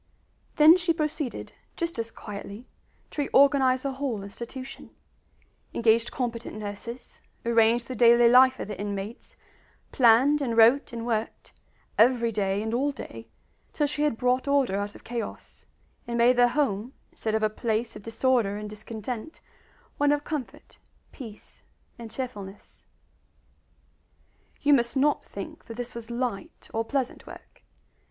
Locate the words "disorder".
18.01-18.57